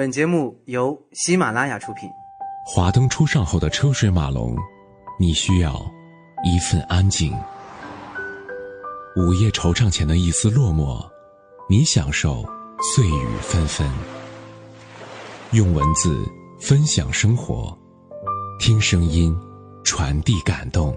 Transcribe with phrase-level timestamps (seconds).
[0.00, 2.08] 本节目由喜马拉雅出品。
[2.64, 4.56] 华灯初上后的车水马龙，
[5.18, 5.74] 你需要
[6.42, 7.30] 一份安静；
[9.14, 11.06] 午夜惆怅前的一丝落寞，
[11.68, 12.42] 你享受
[12.94, 13.86] 碎雨纷纷。
[15.50, 16.26] 用文字
[16.58, 17.78] 分享生活，
[18.58, 19.36] 听声音
[19.84, 20.96] 传递感动。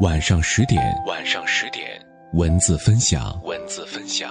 [0.00, 1.86] 晚上十点，晚上十点，
[2.32, 4.28] 文字分享，文字分享，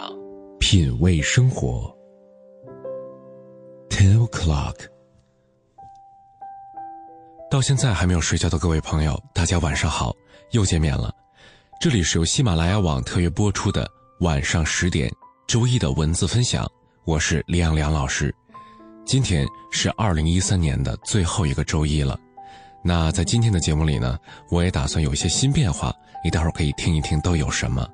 [0.60, 1.95] 品味生活。
[4.06, 4.76] Ten o'clock，
[7.50, 10.16] 到现在还没有睡觉的各位朋友，大家晚上好，
[10.52, 11.12] 又见面了。
[11.82, 15.12] 这里是由喜马拉雅网特约播出的晚上十点
[15.48, 16.70] 周一的文字分享，
[17.04, 18.32] 我是李阳良老师。
[19.08, 22.16] 今天是二零一三年的最后一个周一了。
[22.84, 24.20] 那在今天的节目里呢，
[24.52, 25.92] 我也打算有一些新变化，
[26.24, 27.90] 你待会儿可以听一听都有什么。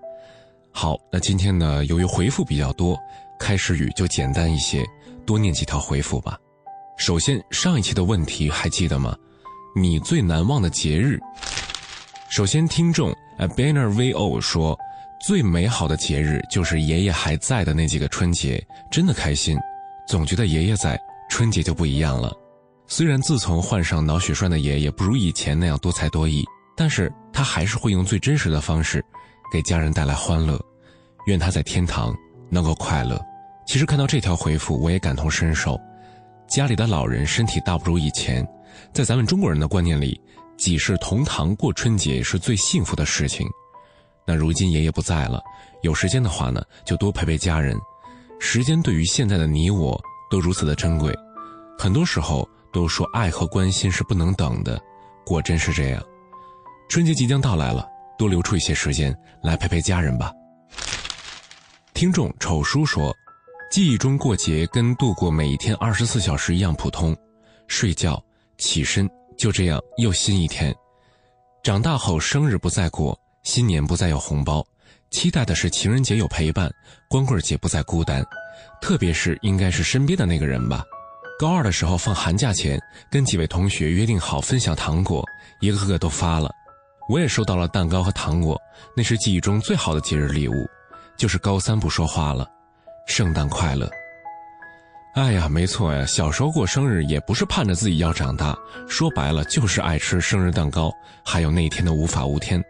[0.73, 2.99] 好，那今天呢，由于回复比较多，
[3.39, 4.85] 开始语就简单一些。
[5.25, 6.37] 多念几条回复吧。
[6.97, 9.15] 首先，上一期的问题还记得吗？
[9.75, 11.19] 你最难忘的节日。
[12.29, 14.77] 首先，听众 a banner vo 说，
[15.25, 19.57] 最美好的节日就是爷爷还在的那几个春节，真的开心。
[20.07, 22.31] 总觉得爷爷在，春节就不一样了。
[22.87, 26.45] 虽然自从患上脑血栓的爷爷不如以前那样多才多艺，
[26.75, 29.03] 但是他还是会用最真实的方式，
[29.51, 30.59] 给家人带来欢乐。
[31.27, 32.13] 愿他在天堂
[32.49, 33.19] 能够快乐。
[33.71, 35.79] 其实看到这条回复，我也感同身受。
[36.45, 38.45] 家里的老人身体大不如以前，
[38.91, 40.19] 在咱们中国人的观念里，
[40.57, 43.47] 几世同堂过春节是最幸福的事情。
[44.27, 45.41] 那如今爷爷不在了，
[45.83, 47.79] 有时间的话呢，就多陪陪家人。
[48.41, 49.97] 时间对于现在的你我
[50.29, 51.17] 都如此的珍贵，
[51.79, 54.77] 很多时候都说爱和关心是不能等的，
[55.25, 56.03] 果真是这样。
[56.89, 60.29] 春节即将到来了，多留出一些时间来陪陪家人吧。
[61.93, 63.15] 听众丑叔说。
[63.71, 67.15] 记忆中过节跟度过每一天二十四小时一样普通，
[67.67, 68.21] 睡觉、
[68.57, 70.75] 起身，就这样又新一天。
[71.63, 74.61] 长大后生日不再过，新年不再有红包，
[75.09, 76.69] 期待的是情人节有陪伴，
[77.09, 78.21] 光棍节不再孤单。
[78.81, 80.83] 特别是应该是身边的那个人吧。
[81.39, 82.77] 高二的时候放寒假前，
[83.09, 85.23] 跟几位同学约定好分享糖果，
[85.61, 86.51] 一个个都发了，
[87.07, 88.61] 我也收到了蛋糕和糖果，
[88.97, 90.69] 那是记忆中最好的节日礼物。
[91.15, 92.45] 就是高三不说话了。
[93.05, 93.89] 圣诞快乐！
[95.15, 98.57] 哎呀，没错呀，小时候过生日也不是盼着自己要长大，
[98.87, 100.89] 说白了就是爱吃生日蛋糕，
[101.25, 102.63] 还有那天的无法无天。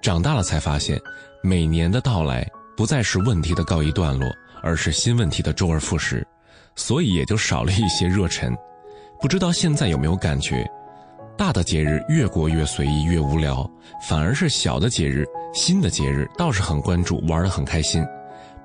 [0.00, 0.96] 长大了才发现，
[1.42, 4.30] 每年的到来不再是问题的告一段落，
[4.62, 6.24] 而是新问题的周而复始，
[6.76, 8.56] 所以也就少了一些热忱。
[9.20, 10.64] 不知道现在有没有感觉，
[11.36, 13.68] 大的节日越过越随意越无聊，
[14.08, 18.04] 反而是小的节日、新的节日倒是很关注，玩得很开心。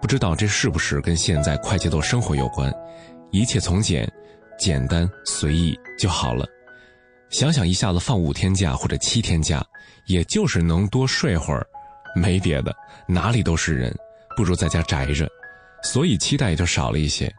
[0.01, 2.73] 不知道这是不是跟现在快节奏生活有关？
[3.31, 4.11] 一切从简、
[4.57, 6.47] 简单、随意就好了。
[7.29, 9.63] 想想一下子放五天假或者七天假，
[10.07, 11.65] 也就是能多睡会儿，
[12.15, 12.75] 没别的，
[13.07, 13.95] 哪里都是人，
[14.35, 15.29] 不如在家宅着，
[15.83, 17.31] 所以期待也就少了一些。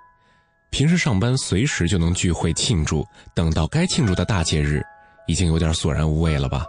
[0.70, 3.04] 平时上班随时就能聚会庆祝，
[3.34, 4.80] 等到该庆祝的大节日，
[5.26, 6.64] 已经有点索然无味了吧？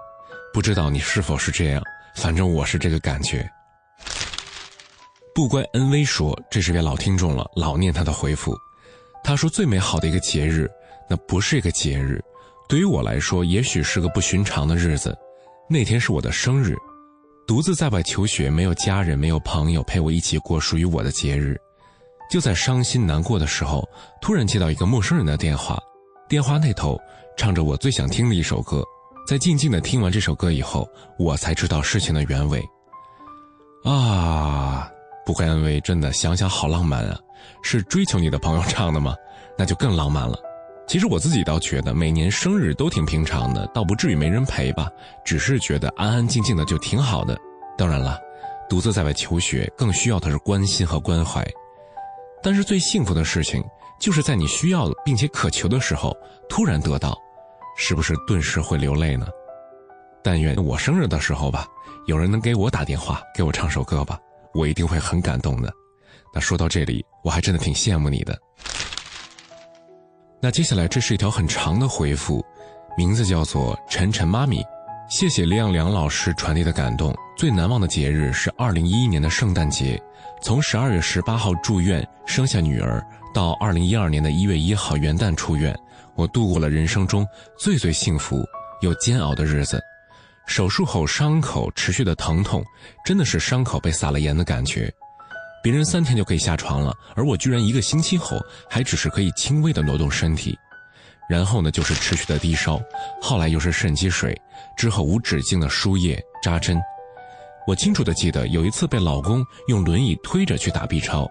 [0.52, 1.84] 不知道你是否是这样？
[2.16, 3.48] 反正我是这个感觉。
[5.34, 8.54] 不乖恩威说：“这是位老听众了，老念他的回复。
[9.24, 10.70] 他说最美好的一个节日，
[11.10, 12.22] 那不是一个节日，
[12.68, 15.18] 对于我来说，也许是个不寻常的日子。
[15.70, 16.76] 那天是我的生日，
[17.48, 21.58] 独自在外求学，没有家人，没有朋友陪我一起过属于我的节日。
[22.30, 23.88] 就在伤心难过的时候，
[24.22, 25.80] 突然接到一个陌生人的电话，
[26.28, 27.00] 电话那头
[27.38, 28.84] 唱着我最想听的一首歌。
[29.26, 30.86] 在静静的听完这首歌以后，
[31.18, 32.62] 我才知道事情的原委。
[33.86, 34.91] 啊！”
[35.26, 37.20] 不会安慰，真的想想好浪漫啊！
[37.64, 39.16] 是追求你的朋友唱的吗？
[39.58, 40.38] 那就更浪漫了。
[40.88, 44.90] 其实我自己倒觉得，每年生日都挺平常的，倒不至于没人陪吧。
[45.24, 47.38] 只是觉得安安静静的就挺好的。
[47.78, 48.20] 当然了，
[48.70, 51.46] 独自在外求学，更需要的是关心和关怀。
[52.44, 53.64] 但是最幸福的事情，
[54.00, 56.16] 就是在你需要并且渴求的时候，
[56.50, 57.16] 突然得到，
[57.78, 59.28] 是不是顿时会流泪呢？
[60.24, 61.66] 但愿我生日的时候吧，
[62.06, 64.20] 有人能给我打电话，给我唱首歌吧。
[64.54, 65.72] 我一定会很感动的。
[66.34, 68.38] 那说到这里，我还真的挺羡慕你的。
[70.42, 72.44] 那接下来这是一条很长的回复，
[72.98, 74.64] 名字叫做晨晨妈咪。
[75.10, 77.14] 谢谢李亮良老师传递的感动。
[77.38, 80.02] 最难忘的节日是二零一一年的圣诞节，
[80.42, 85.78] 从十二月十八号住院生下女儿，到二零一二年的一月一号元旦出院，
[86.16, 87.28] 我度过了人生中
[87.60, 88.42] 最最幸福
[88.82, 89.82] 又煎熬的日子。
[90.46, 92.64] 手术后伤口持续的疼痛，
[93.06, 94.92] 真的是伤口被撒了盐的感觉。
[95.64, 98.40] 别人三天就可以下床了，而我居然一个星期后
[98.70, 100.58] 还只是可以轻微的挪动身体。
[101.30, 102.82] 然后呢，就是持续的低烧，
[103.22, 104.36] 后来又是肾积水，
[104.76, 106.78] 之后无止境的输液扎针。
[107.66, 111.30] 我清楚的记得有一次被老公用轮椅推着去打 B 超，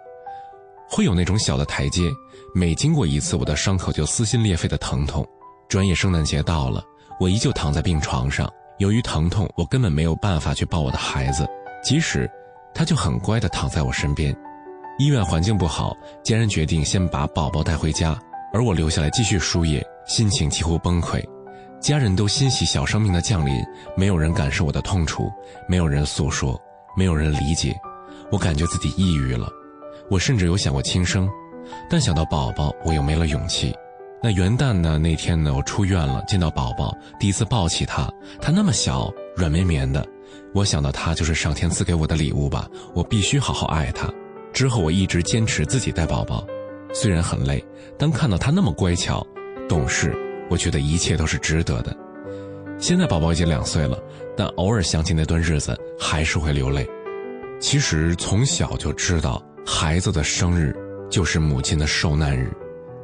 [0.88, 2.08] 会有那种小的台阶，
[2.54, 5.26] 每经过一次，我的伤口就撕心裂肺的疼痛。
[5.68, 6.82] 转眼圣诞节到了，
[7.18, 8.50] 我依旧躺在病床上，
[8.80, 11.46] 由于疼痛，我根本没有办法去抱我的孩子，
[11.84, 12.28] 即使
[12.74, 14.34] 他就很乖的躺在我身边。
[14.98, 18.18] 医院环境不好，家人决定先把宝宝带回家。
[18.54, 21.22] 而我留下来继续输液，心情几乎崩溃。
[21.78, 23.62] 家人都欣喜小生命的降临，
[23.94, 25.30] 没有人感受我的痛楚，
[25.68, 26.58] 没有人诉说，
[26.96, 27.78] 没有人理解。
[28.32, 29.46] 我感觉自己抑郁了。
[30.10, 31.28] 我甚至有想过轻生，
[31.90, 33.74] 但想到宝宝，我又没了勇气。
[34.22, 34.98] 那元旦呢？
[34.98, 35.54] 那天呢？
[35.54, 38.06] 我出院了，见到宝宝，第一次抱起他，
[38.38, 40.06] 他那么小，软绵绵的。
[40.52, 44.12] 我想到他就是上天赐给我的礼物吧，我必须好好爱他。
[44.52, 46.46] 之后我一直坚持自己带宝宝。
[46.92, 47.64] 虽然很累，
[47.96, 49.26] 但看到他那么乖巧、
[49.66, 50.14] 懂事，
[50.50, 51.96] 我觉得一切都是值得的。
[52.78, 53.98] 现在宝宝已经两岁了，
[54.36, 56.86] 但偶尔想起那段日子，还是会流泪。
[57.58, 60.76] 其实从小就知道，孩子的生日
[61.08, 62.52] 就是母亲的受难日，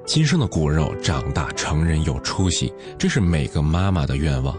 [0.07, 4.57] 亲生的骨肉长大成人有出息，这是每个妈妈的愿望。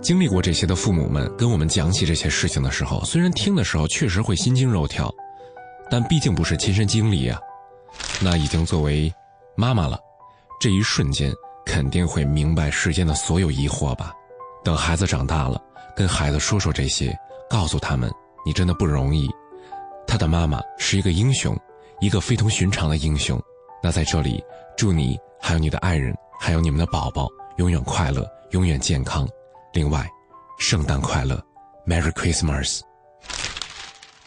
[0.00, 5.12] 经历过这些的父母们跟我们讲起这些事情的时候，虽然听的时候确实会心惊肉跳，
[5.90, 7.38] 但毕竟不是亲身经历呀。
[8.20, 9.12] 那已经作为
[9.56, 9.98] 妈妈了，
[10.60, 11.32] 这一瞬间
[11.66, 14.12] 肯定会明白世间的所有疑惑吧。
[14.62, 15.60] 等孩子长大了，
[15.96, 17.12] 跟孩子说说这些，
[17.50, 18.08] 告诉他们
[18.46, 19.28] 你真的不容易。
[20.06, 21.56] 他的妈妈是一个英雄，
[22.00, 23.40] 一个非同寻常的英雄。
[23.82, 24.42] 那在这里，
[24.76, 29.28] 祝你还有你的爱人，还有你们的宝宝永远快乐，永远健康。
[29.72, 30.08] 另外，
[30.58, 31.42] 圣诞快乐
[31.86, 32.80] ，Merry Christmas。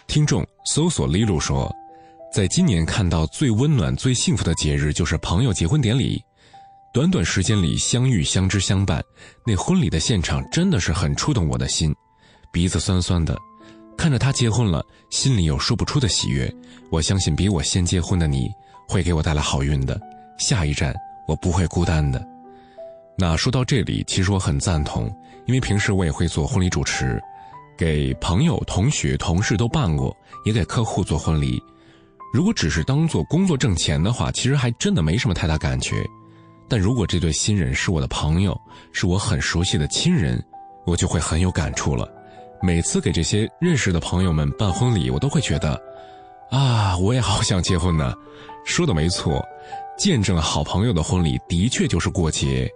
[0.07, 1.73] 听众搜索 Lilo 说。
[2.33, 6.21] 在今年看到最温暖、最幸福的节日，就是朋友结婚典礼。
[6.93, 9.01] 短短时间里相遇、相知、相伴，
[9.45, 11.95] 那婚礼的现场真的是很触动我的心，
[12.51, 13.37] 鼻子酸酸的。
[13.97, 16.53] 看着他结婚了，心里有说不出的喜悦。
[16.89, 18.49] 我相信比我先结婚的你
[18.87, 19.99] 会给我带来好运的，
[20.37, 20.93] 下一站
[21.27, 22.25] 我不会孤单的。
[23.17, 25.05] 那说到这里，其实我很赞同，
[25.45, 27.21] 因为平时我也会做婚礼主持，
[27.77, 31.61] 给朋友、同学、同事都办过，也给客户做婚礼。
[32.33, 35.95] 如果只是当做工作挣钱的话，其实还真的没什么太大感觉。
[36.67, 38.59] 但如果这对新人是我的朋友，
[38.91, 40.43] 是我很熟悉的亲人，
[40.85, 42.11] 我就会很有感触了。
[42.61, 45.79] 每次给这些认识的朋友们办婚礼，我都会觉得，
[46.49, 48.13] 啊，我也好想结婚呢。
[48.65, 49.41] 说的没错，
[49.97, 52.69] 见证好朋友的婚礼的确就是过节，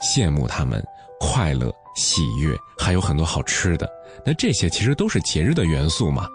[0.00, 0.80] 羡慕他们
[1.18, 3.90] 快乐、喜悦，还有很多好吃的。
[4.24, 6.28] 那这些其实都是节日的元素嘛。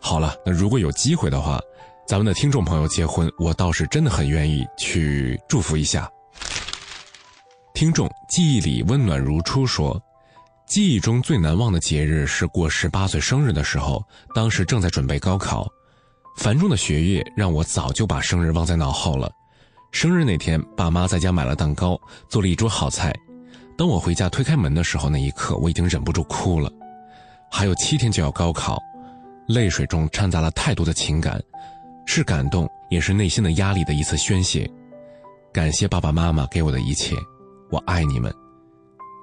[0.00, 1.58] 好了，那如果有机会的话。
[2.06, 6.06] 咱们的听众朋友结婚，我倒是真的很愿意去祝福一下。
[7.72, 9.98] 听众记忆里温暖如初说，
[10.66, 14.04] 记忆中最难忘的节日是过十八岁生日的时候，
[14.34, 15.66] 当时正在准备高考，
[16.36, 19.30] 繁重的学业让我早就把生日忘在脑后了。
[19.92, 23.14] 生日那天，爸妈在家买了蛋糕，做了一桌好菜。
[23.78, 26.70] 当我回家推开门的时候，那一刻我已经忍不住哭了。
[27.50, 28.80] 还有七天就要高考，
[29.46, 31.40] 泪水中掺杂了太多的情感。
[32.06, 34.68] 是感动，也是内心的压力的一次宣泄。
[35.52, 37.14] 感谢爸爸妈妈给我的一切，
[37.70, 38.32] 我爱你们。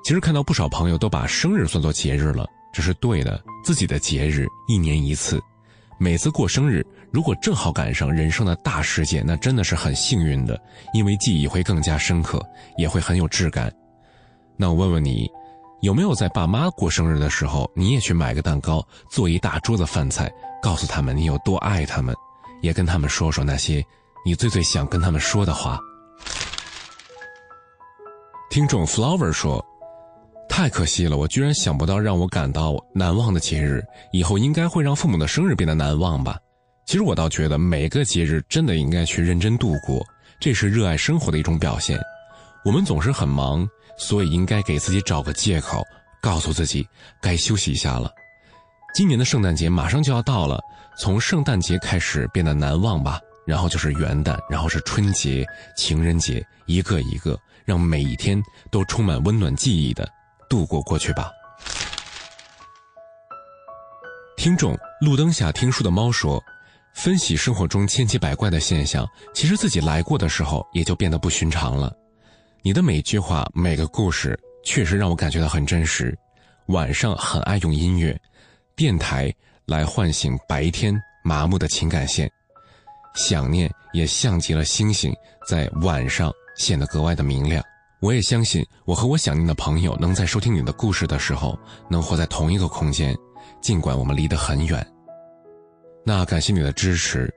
[0.03, 3.39] 其实看到不少朋友都把生日算作节日了，这是对的。
[3.63, 5.39] 自己的节日一年一次，
[6.00, 10.60] 每次过生日，如果正好赶上人生的大事件，那真的是很幸运的，
[10.94, 12.41] 因为记忆会更加深刻，
[12.77, 13.72] 也会很有质感。
[14.56, 15.30] 那我问问你，
[15.82, 22.15] 有没有在爸妈过生日的时候，你也去买个蛋糕，做一大桌子饭菜，告诉他们你有多爱他们？
[22.62, 23.84] 也跟他们说说那些
[24.24, 25.80] 你最最想跟他们说的话。
[28.51, 29.65] 听众 Flower 说
[30.48, 33.84] ：“太可惜了，我居然想不到让我感到难忘的节日。
[34.12, 36.38] 以后应该会让父母的生日变得难忘吧？
[36.85, 40.05] 其实我倒觉得每个节日真的应该去认真度过，
[40.39, 42.00] 这是热爱生活的一种表现。
[42.65, 45.83] 我们总是很忙，所以应该给自己找个借口，
[46.21, 46.88] 告诉自己
[47.21, 48.11] 该休息一下了。
[48.93, 50.59] 今年的圣诞节马上就要到了。”
[51.00, 55.43] 从圣诞节开始变得难忘吧，然后就是元旦，然后是春节、
[55.75, 60.07] 情人节，一个一个，让每一天都充满温暖记忆的
[60.50, 61.31] 度过过去吧。
[64.35, 66.43] 听众路灯下听书的猫说
[66.93, 71.93] ：“分析生活中千奇百怪的现象，其实自己来过的时候也就变得不寻常了。
[72.62, 76.17] 你的每句话、每个故事，确实让我感觉到很真实。
[76.67, 78.19] 晚上很爱用音乐，
[78.75, 79.33] 电台。”
[79.67, 80.93] 来唤醒白天
[81.24, 82.29] 麻木的情感线。
[83.15, 85.15] 想念也像极了星星，
[85.48, 87.63] 在晚上显得格外的明亮。
[88.01, 91.57] 我也相信，我和我想念的朋友能在收听你的故事的时候，
[91.89, 93.15] 能活在同一个空间，
[93.62, 94.86] 尽管我们离得很远。
[96.03, 97.31] 那感谢你的支持。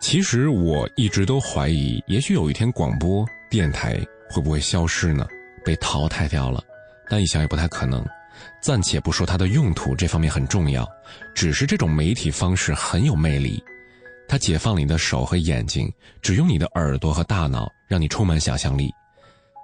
[0.00, 5.26] 其实我一直都怀疑，也许有一天广播电台会不会消失呢？
[5.64, 6.64] 被淘汰掉了。
[7.08, 8.04] 但一想也不太可能。
[8.62, 10.88] 暂且不说它的用途，这方面很重要，
[11.34, 13.62] 只是这种媒体方式很有魅力。
[14.26, 15.92] 它解放了你的手和眼睛，
[16.22, 18.90] 只用你的耳朵和大脑，让你充满想象力，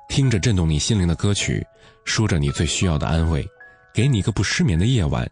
[0.09, 1.65] 听着震动你心灵的歌曲，
[2.05, 3.47] 说着你最需要的安慰，
[3.95, 5.27] 给你一个不失眠的夜晚，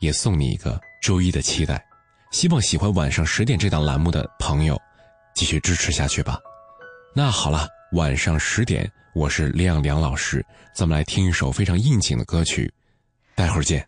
[0.00, 1.82] 也送你一个周一的期待。
[2.30, 4.80] 希望喜欢晚上十点这档栏目的朋友，
[5.34, 6.38] 继续支持下去吧。
[7.12, 12.72] 那好了，晚上十点，我是亮亮老师，咱们来听一首非常应景的歌曲，
[13.34, 13.84] 待会儿见。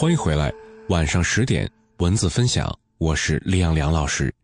[0.00, 0.50] 欢迎回来，
[0.88, 4.34] 晚上十点文字分享，我是李阳梁老师。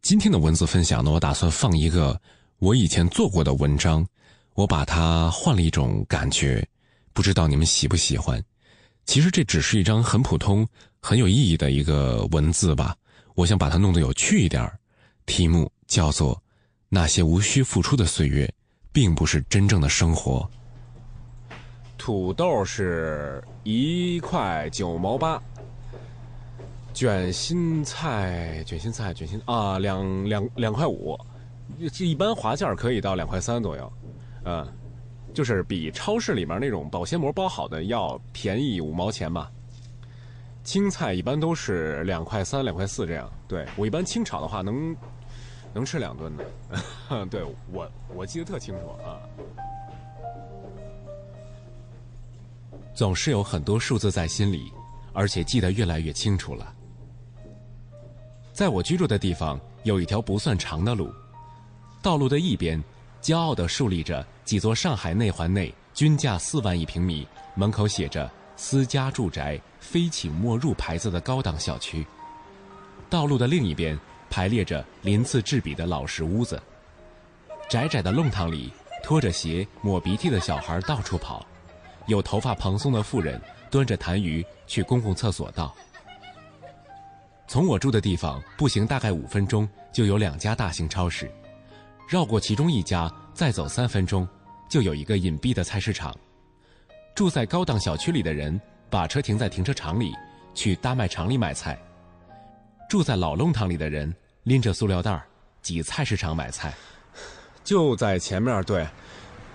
[0.00, 2.18] 今天的文字分享呢，我打算放一个
[2.58, 4.02] 我以前做过的文章，
[4.54, 6.66] 我把它换了一种感觉，
[7.12, 8.42] 不知道你们喜不喜欢。
[9.04, 10.66] 其实这只是一张很普通、
[11.02, 12.96] 很有意义的一个文字吧，
[13.34, 14.72] 我想把它弄得有趣一点
[15.26, 16.34] 题目叫做
[16.88, 18.50] 《那些无需付出的岁月，
[18.90, 20.48] 并不是真正的生活》。
[22.04, 25.42] 土豆是一块九毛八，
[26.92, 31.18] 卷心菜，卷心菜，卷心啊，两两两块五，
[31.78, 33.92] 一般划价可以到两块三左右，
[34.44, 34.68] 嗯，
[35.32, 39.50] 就是比超市里面那种保鲜膜包好的要便宜五毛钱吧。
[40.62, 43.32] 青菜一般都是两块三、两块四这样。
[43.48, 44.94] 对我一般清炒的话能
[45.72, 47.42] 能吃两顿的， 对
[47.72, 49.24] 我我记得特清楚啊。
[52.94, 54.72] 总是有很多数字在心里，
[55.12, 56.72] 而且记得越来越清楚了。
[58.52, 61.12] 在我居住的地方有一条不算长的路，
[62.00, 62.82] 道路的一边，
[63.20, 72.06] 骄傲地竖立着几座上海内环内均价四万一平米、门口写着“私家住宅，非请莫入”牌子的高档小区。
[73.10, 73.98] 道路的另一边
[74.30, 76.62] 排列着鳞次栉比的老式屋子，
[77.68, 78.72] 窄窄的弄堂里，
[79.02, 81.44] 拖着鞋、抹鼻涕的小孩到处跑，
[82.06, 85.74] 有头发蓬松的妇人端着痰盂去公共厕所道。
[87.46, 91.30] 从我住的地方步行大概五分钟，就有两家大型超市。
[92.08, 94.26] 绕过其中一家，再走三分钟，
[94.68, 96.14] 就有一个隐蔽的菜市场。
[97.14, 100.12] 住在高档小区里的人，把车停在停车场里，
[100.54, 101.74] 去大卖场里买菜；
[102.88, 105.22] 住在老弄堂里的人，拎着塑料袋
[105.62, 106.74] 挤菜市场买菜。
[107.62, 108.86] 就在前面，对，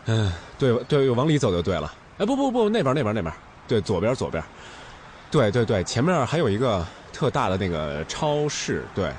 [0.06, 1.94] 嗯，对对，往里走就对了。
[2.20, 3.34] 哎，不不不，那边那边那边，
[3.68, 4.44] 对，左边左边，
[5.32, 6.86] 对对对，前面还有一个。
[7.12, 9.12] 特大的那个超市，对，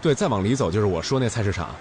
[0.00, 1.76] 对，再往里走就是我说那菜市场。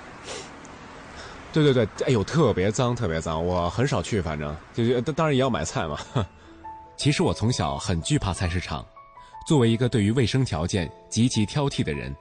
[1.51, 5.97] 对对对，哎呦，特别脏，特别脏，我很少去，反正就就当然也要买菜嘛。
[6.97, 8.85] 其实我从小很惧怕菜市场，
[9.47, 12.15] 作为一个对于卫生条件极其挑剔的人，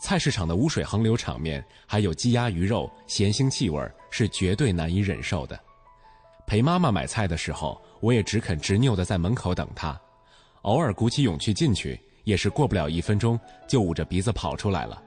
[0.00, 3.80] 菜市场的污水横流场面，还有鸡鸭鱼肉咸腥气味
[4.10, 5.60] 是绝对难以忍受的。
[6.46, 10.00] 陪妈妈买菜的时候，我也只肯执拗的在门口等她，
[10.62, 12.00] 偶尔鼓起勇气进去。
[12.24, 13.38] 也是过不了一分钟，
[13.68, 15.00] 就捂着鼻子跑出来了。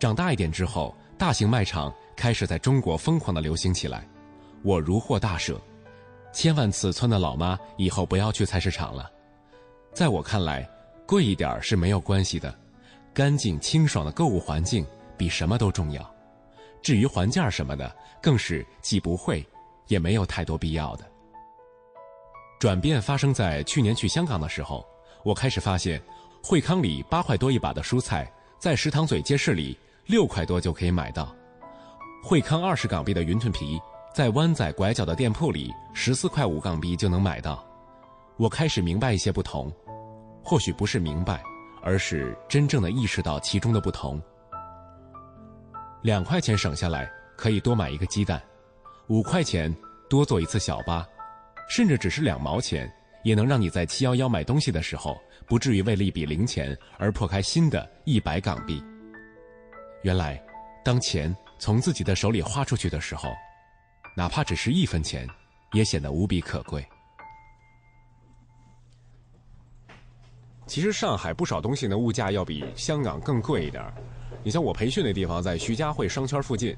[0.00, 4.04] 长大一点之后，大型卖场开始在中国疯狂的流行起来，
[4.64, 5.56] 我如获大赦，
[6.32, 9.08] 千万次村的老妈以后不要去菜市场了。
[9.94, 10.68] 在我看来，
[11.06, 12.52] 贵一点是没有关系的，
[13.14, 14.84] 干净清爽的购物环境
[15.16, 16.14] 比什么都重要。
[16.82, 19.46] 至于还价什么的，更是既不会，
[19.88, 21.04] 也没有太多必要的。
[22.58, 24.86] 转变发生在去年去香港的时候。
[25.24, 26.00] 我开始发现，
[26.40, 31.34] 惠康里八块多一把的蔬菜，在石塘嘴街市里六块多就可以买到；
[32.22, 33.76] 惠康二十港币的云吞皮，
[34.14, 37.66] 在湾仔拐角的店铺里十四块五港币就能买到。
[38.36, 39.68] 我开始明白一些不同，
[40.44, 41.42] 或许不是明白，
[41.82, 44.22] 而是真正的意识到其中的不同。
[46.02, 48.40] 两块钱省下来可以多买一个鸡蛋，
[49.08, 49.74] 五块钱
[50.08, 51.06] 多坐一次小巴，
[51.68, 52.92] 甚至只是两毛钱。
[53.22, 58.80] 也能让你在七幺幺买东西的时候，不至于为了一笔零钱而破开新的一百港币。
[60.02, 60.40] 原来，
[60.84, 63.30] 当钱从自己的手里花出去的时候，
[64.16, 65.28] 哪怕只是一分钱，
[65.72, 66.86] 也显得无比可贵。
[70.68, 73.92] 其实上海不少东西的，物价要比香港更贵一点
[74.44, 76.76] 你像我培训那地方，在徐家汇商圈附近，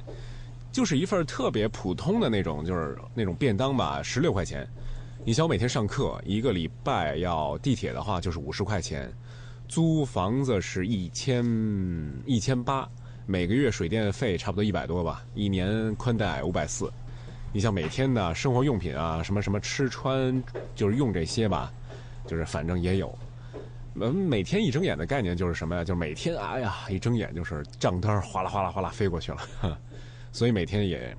[0.71, 4.69] 就是一份特别普通的那种，就是那种便当吧，十六块钱。
[5.25, 9.13] 你想我每天上课，一个礼拜要地铁的话就是五十块钱，
[9.67, 11.45] 租房子是一千
[12.25, 12.89] 一千八，
[13.27, 16.91] 每个月水电费差不多一百多吧，一年宽带五百四。
[17.53, 20.43] 你像每天的生活用品啊，什么什么吃穿，
[20.75, 21.73] 就是用这些吧，
[22.27, 23.19] 就是反正也有。
[24.01, 25.83] 嗯，每天一睁眼的概念就是什么呀？
[25.83, 29.79] 就是每天哎呀，一睁眼就是账单哗啦哗啦哗啦飞过去了，
[30.33, 31.17] 所以每天也。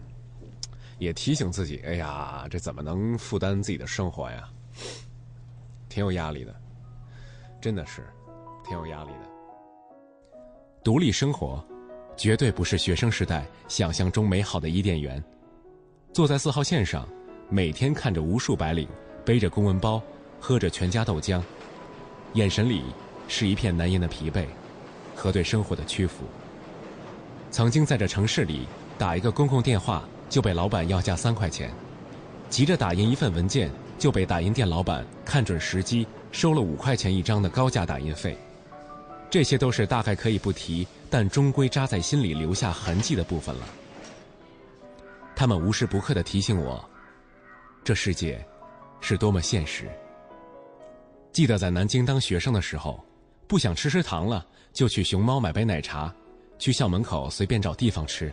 [1.00, 4.50] 也提醒自己，哎呀，这怎么能负担自己的生活呀？
[5.88, 6.54] 挺有压力的，
[7.62, 8.06] 真的是，
[8.66, 10.40] 挺有压力的。
[10.84, 11.66] 独立生活，
[12.18, 15.24] 绝对不是学生时代想象中美好的伊甸园。
[16.12, 17.08] 坐在四号线上，
[17.50, 18.86] 每天看着无数白领
[19.24, 20.04] 背着公文包，
[20.38, 21.42] 喝着全家豆浆，
[22.34, 22.84] 眼神里
[23.30, 24.46] 是一片难言的疲惫
[25.16, 26.26] 和对生活的屈服。
[27.52, 28.68] 曾经在这城市里
[29.00, 30.04] 打一个公共电话。
[30.30, 31.74] 就被老板要价三块钱，
[32.52, 38.38] 急着打印一份文件，就被打印店老板看准时机收了五块钱一张的高价打印费。
[39.28, 43.68] 这些都是大概可以不提，但终归扎在心里留下痕迹的部分了。
[45.36, 46.88] 他们无时不刻的提醒我，
[47.84, 48.40] 这世界
[49.02, 49.90] 是多么现实。
[51.32, 53.04] 记得在南京当学生的时候，
[53.48, 56.14] 不想吃食堂了，就去熊猫买杯奶茶，
[56.60, 58.32] 去校门口随便找地方吃。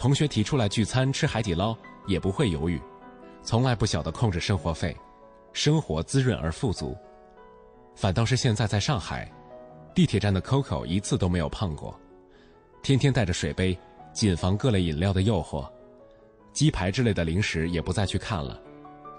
[0.00, 2.80] 同学提出来聚餐吃海底捞，也不会犹豫，
[3.42, 4.96] 从来不晓得控制生活费，
[5.52, 6.96] 生活滋润而富足。
[7.94, 9.30] 反倒是现在在上海，
[9.94, 11.94] 地铁站的 COCO 一次都没有碰过，
[12.82, 13.78] 天天带着水杯，
[14.10, 15.70] 谨防各类饮料的诱惑，
[16.50, 18.58] 鸡排之类的零食也不再去看了，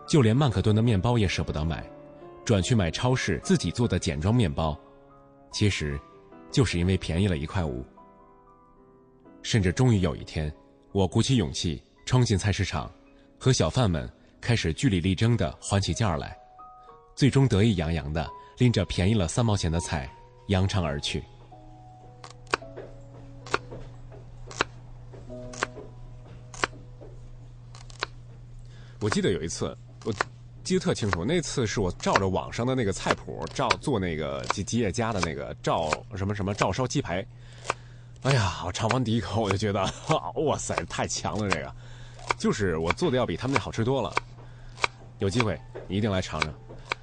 [0.08, 1.88] 就连曼克顿的面包也舍不得买，
[2.44, 4.76] 转去买超市自己做的简装面包，
[5.52, 6.00] 其实，
[6.50, 7.86] 就是因为便宜了一块五。
[9.44, 10.52] 甚至终于有一天，
[10.94, 12.92] 我鼓起勇气冲进菜市场，
[13.40, 16.38] 和小贩们开始据理力争的还起价来，
[17.16, 20.14] 最终得意洋洋的拎着便宜了三毛钱的菜
[20.50, 21.24] 扬长而去。
[29.00, 30.14] 我记得有一次，我
[30.62, 37.26] 记得特清楚，那次是我照着网上的那个菜谱照做那个吉吉野家的那个照什么什么照烧鸡排。
[38.24, 39.84] 哎呀，我尝完第一口我就觉得，
[40.46, 41.50] 哇塞，太强了！
[41.50, 41.76] 这个，
[42.38, 44.14] 就是我做的要比他们那好吃多了。
[45.18, 46.54] 有机会你一定来尝尝，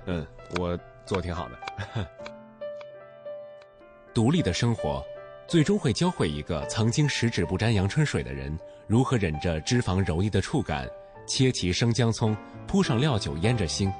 [0.06, 0.24] 嗯，
[0.58, 2.06] 我做的挺好的。
[4.14, 5.04] 独立的生活，
[5.48, 10.88] 最终会教会一个曾经十指不沾阳春水的人，如何忍着脂肪柔腻的触感，
[11.26, 13.92] 切齐生姜葱，铺上料酒腌着腥；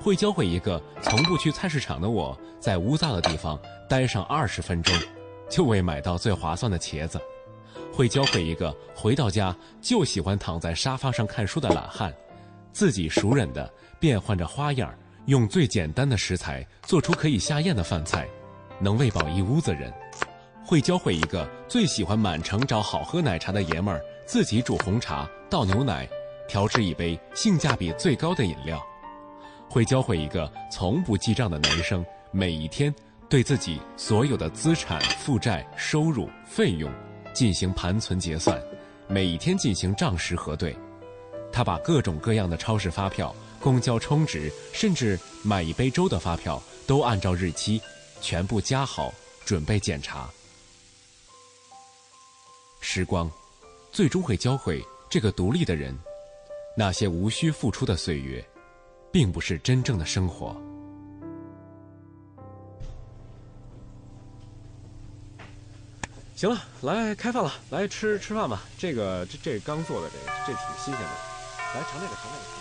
[0.00, 4.94] 会教会一个从不去菜市场的我，在污糟的地方待上二十分钟。
[5.54, 7.20] 就为买到最划算的茄子，
[7.92, 12.12] 会教会一个回到家就喜欢躺在沙发上看书的懒汉，
[12.72, 14.92] 自己熟稔的变换着花样，
[15.26, 18.26] 用最简单的食材做出可以下咽的饭菜，
[18.80, 19.92] 能喂饱一屋子人；
[20.66, 26.04] 会教会一个最喜欢满城找好喝奶茶的爷们儿，自己煮红茶、倒牛奶，
[26.48, 28.76] 调制一杯性价比最高的饮料；
[29.70, 32.92] 会教会一个从不记账的男生，每一天。
[33.34, 36.88] 对自己所有的资产、负债、收入、费用
[37.32, 38.62] 进行盘存结算，
[39.08, 40.72] 每天进行账实核对。
[41.50, 47.82] 他把各种各样的超市发票、公交充值，甚至买一杯粥的发票，都按照日期
[48.20, 49.12] 全部加好，
[49.44, 50.30] 准备检查。
[52.80, 53.28] 时光，
[53.90, 55.92] 最终会教会这个独立的人，
[56.76, 58.46] 那些无需付出的岁月，
[59.10, 60.56] 并不是真正的生活。
[66.44, 68.60] 行了，来开饭了，来吃吃饭吧。
[68.76, 71.08] 这个这这刚做的，这这挺新鲜的。
[71.74, 72.53] 来尝这个，尝这个。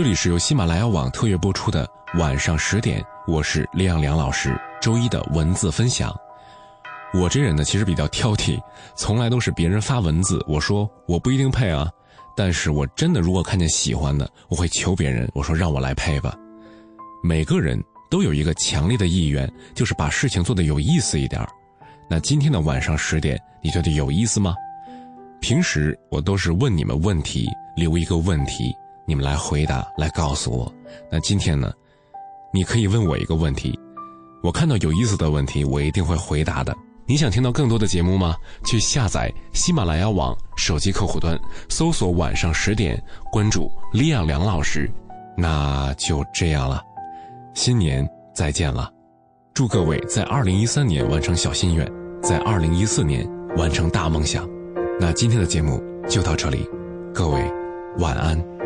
[0.00, 4.58] 这里是由喜马拉雅网特约播出的晚上十点，我是李昂梁老师。
[4.80, 6.10] 周一的文字分享，
[7.12, 8.58] 我这人呢其实比较挑剔，
[8.96, 11.86] 从来都是别人发文字，我说我不一定配啊，
[12.34, 16.34] 但是我真的如果看见喜欢的，我会求别人，我说让我来配吧。
[17.22, 17.78] 每个人
[18.10, 21.46] 都有一个强烈的意愿，就是把事情做得有意思一点
[22.08, 24.54] 那今天的晚上十点，你觉得有意思吗？
[25.42, 28.74] 平时我都是问你们问题，留一个问题，
[29.10, 30.72] 你们来回答，来告诉我。
[31.10, 31.72] 那今天呢，
[32.54, 33.76] 你可以问我一个问题。
[34.40, 36.72] 我看到有意思的问题，我一定会回答的。
[37.06, 38.36] 你想听到更多的节目吗？
[38.64, 41.36] 去下载喜马拉雅网手机客户端，
[41.68, 44.88] 搜索“晚上十点”，关注李亚良老师。
[45.36, 46.80] 那就这样了，
[47.52, 48.88] 新年再见了！
[49.52, 51.84] 祝各位在二零一三年完成小心愿，
[52.22, 54.48] 在二零一四年完成大梦想。
[55.00, 56.64] 那今天的节目就到这里，
[57.12, 57.42] 各位
[57.98, 58.59] 晚安。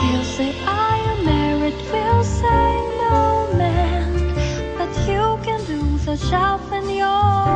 [0.00, 1.74] He'll say, Are you married?
[1.92, 4.34] We'll say, No, man.
[4.78, 7.49] But you can do the job when you're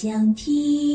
[0.00, 0.87] 想听。